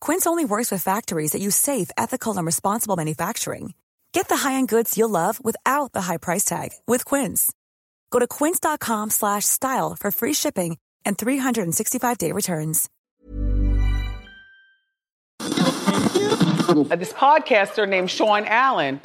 [0.00, 3.72] Quince only works with factories that use safe, ethical, and responsible manufacturing.
[4.12, 7.50] Get the high-end goods you'll love without the high price tag with Quince.
[8.10, 12.88] Go to quince.com/style for free shipping and 365-day returns.
[16.68, 19.00] Uh, this podcaster named Sean Allen.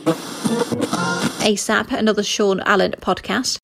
[1.43, 3.59] ASAP, another Sean Allen podcast.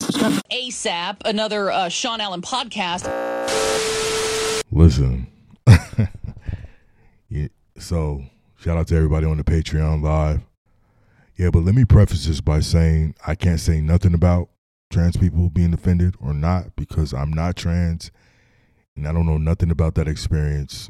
[0.50, 3.04] ASAP, another uh, Sean Allen podcast.
[4.72, 5.29] Listen.
[7.90, 8.22] So,
[8.56, 10.42] shout out to everybody on the Patreon live.
[11.34, 14.48] Yeah, but let me preface this by saying I can't say nothing about
[14.92, 18.12] trans people being offended or not because I'm not trans
[18.94, 20.88] and I don't know nothing about that experience.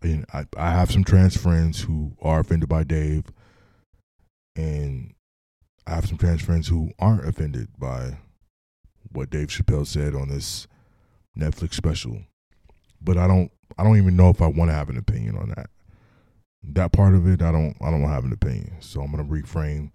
[0.00, 3.24] And I, I have some trans friends who are offended by Dave,
[4.54, 5.14] and
[5.88, 8.18] I have some trans friends who aren't offended by
[9.10, 10.68] what Dave Chappelle said on this
[11.36, 12.22] Netflix special.
[13.00, 15.48] But I don't I don't even know if I want to have an opinion on
[15.48, 15.68] that.
[16.64, 18.74] That part of it, I don't I don't have an opinion.
[18.80, 19.92] So I'm gonna refrain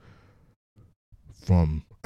[1.46, 1.86] from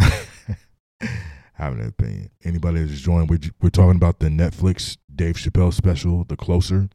[1.53, 2.29] having an opinion.
[2.43, 6.89] Anybody that's joined, we're, we're talking about the Netflix Dave Chappelle special, The Closer.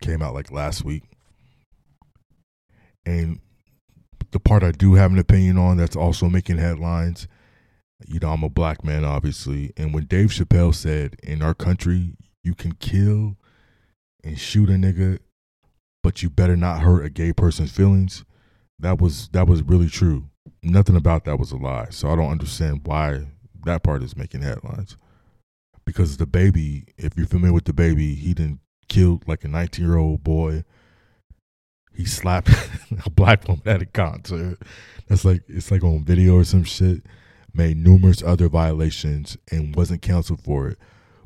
[0.00, 1.04] Came out like last week.
[3.04, 3.40] And
[4.30, 7.26] the part I do have an opinion on that's also making headlines,
[8.06, 9.72] you know, I'm a black man, obviously.
[9.76, 13.36] And when Dave Chappelle said, in our country, you can kill
[14.22, 15.18] and shoot a nigga,
[16.08, 18.24] but you better not hurt a gay person's feelings,
[18.78, 20.30] that was that was really true.
[20.62, 21.88] Nothing about that was a lie.
[21.90, 23.26] So I don't understand why
[23.66, 24.96] that part is making headlines.
[25.84, 30.24] Because DaBaby, if you're familiar with DaBaby, he didn't kill like a 19 year old
[30.24, 30.64] boy.
[31.94, 32.48] He slapped
[33.04, 34.56] a black woman at a concert.
[35.08, 37.02] That's like it's like on video or some shit.
[37.52, 40.78] Made numerous other violations and wasn't counseled for it.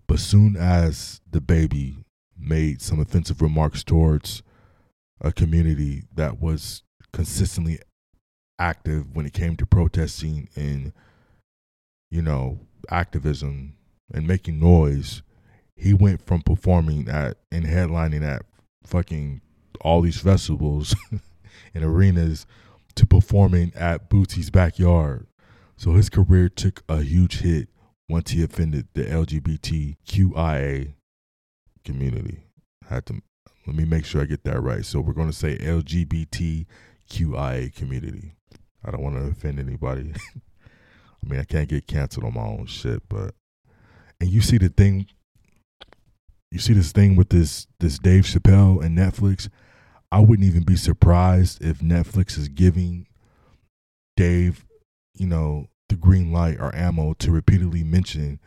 [0.09, 2.03] But soon as DaBaby
[2.37, 4.43] made some offensive remarks towards
[5.23, 7.79] a community that was consistently
[8.59, 10.93] active when it came to protesting and
[12.11, 12.59] you know
[12.91, 13.75] activism
[14.13, 15.23] and making noise
[15.77, 18.45] he went from performing at and headlining at
[18.85, 19.41] fucking
[19.81, 20.95] all these festivals
[21.75, 22.47] and arenas
[22.95, 25.27] to performing at Bootsy's backyard.
[25.77, 27.69] So his career took a huge hit
[28.09, 30.95] once he offended the LGBTQIA
[31.85, 32.45] community.
[32.89, 33.23] had to
[33.67, 34.85] let me make sure I get that right.
[34.85, 36.67] So we're going to say LGBTQIA
[37.75, 38.35] community.
[38.85, 40.13] I don't want to offend anybody.
[41.25, 43.35] I mean, I can't get canceled on my own shit, but
[44.21, 45.07] and you see the thing
[46.51, 49.49] you see this thing with this this Dave Chappelle and Netflix.
[50.11, 53.07] I wouldn't even be surprised if Netflix is giving
[54.17, 54.67] Dave,
[55.15, 58.39] you know, the green light or ammo to repeatedly mention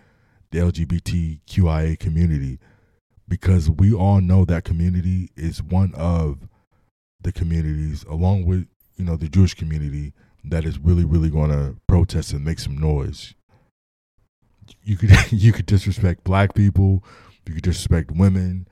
[0.52, 2.60] the LGBTQIA community
[3.28, 6.48] because we all know that community is one of
[7.22, 10.14] the communities along with, you know, the Jewish community
[10.44, 13.34] that is really really going to protest and make some noise.
[14.84, 17.04] You could you could disrespect black people,
[17.48, 18.68] you could disrespect women,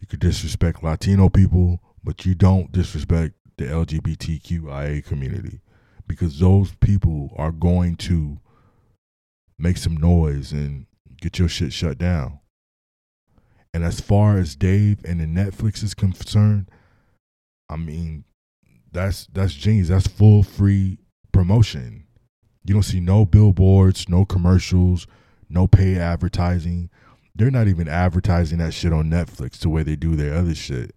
[0.00, 5.60] you could disrespect Latino people, but you don't disrespect the LGBTQIA community
[6.06, 8.40] because those people are going to
[9.58, 10.86] make some noise and
[11.20, 12.40] get your shit shut down.
[13.72, 16.68] And as far as Dave and the Netflix is concerned,
[17.68, 18.24] I mean,
[18.92, 19.88] that's that's genius.
[19.88, 20.98] That's full free
[21.32, 22.06] promotion.
[22.64, 25.06] You don't see no billboards, no commercials,
[25.48, 26.90] no paid advertising.
[27.34, 30.94] They're not even advertising that shit on Netflix the way they do their other shit.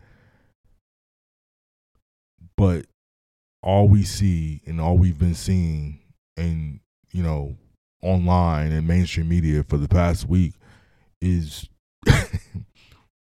[2.58, 2.88] But
[3.62, 6.00] all we see and all we've been seeing
[6.36, 6.80] and
[7.12, 7.56] you know
[8.02, 10.54] online and mainstream media for the past week
[11.22, 11.70] is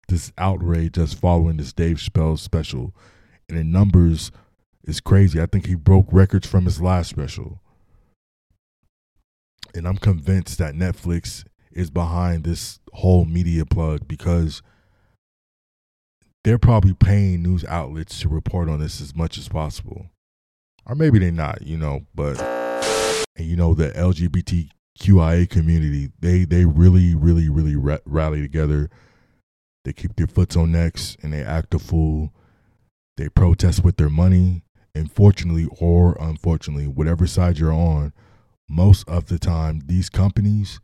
[0.08, 2.94] this outrage that's following this Dave Chappelle special
[3.48, 4.30] and the numbers
[4.84, 5.40] is crazy.
[5.40, 7.60] I think he broke records from his last special.
[9.74, 14.62] And I'm convinced that Netflix is behind this whole media plug because
[16.44, 20.06] they're probably paying news outlets to report on this as much as possible.
[20.86, 22.40] Or maybe they're not, you know, but
[23.36, 28.88] and you know the LGBTQIA community, they they really really really rally together.
[29.88, 32.34] They keep their foots on necks and they act a fool.
[33.16, 34.62] They protest with their money.
[34.94, 38.12] And fortunately or unfortunately, whatever side you're on,
[38.68, 40.78] most of the time these companies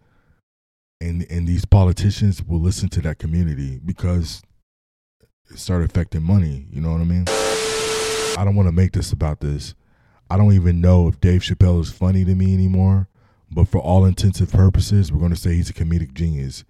[1.03, 4.41] and and these politicians will listen to that community because
[5.51, 6.67] it started affecting money.
[6.71, 7.25] You know what I mean?
[8.39, 9.75] I don't want to make this about this.
[10.31, 13.11] I don't even know if Dave Chappelle is funny to me anymore.
[13.51, 16.65] But for all intensive purposes, we're going to say he's a comedic genius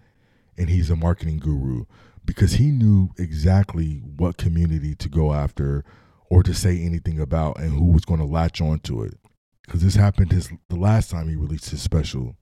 [0.59, 1.85] and he's a marketing guru
[2.25, 5.85] because he knew exactly what community to go after
[6.31, 9.15] or to say anything about and who was going to latch on to it.
[9.65, 12.37] Because this happened his the last time he released his special.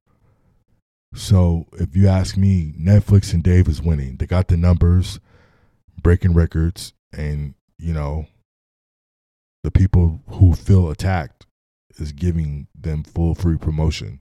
[1.15, 4.17] So if you ask me, Netflix and Dave is winning.
[4.17, 5.21] They got the numbers,
[6.01, 8.27] breaking records, and you know,
[9.63, 11.47] the people who feel attacked
[11.99, 14.21] is giving them full free promotion.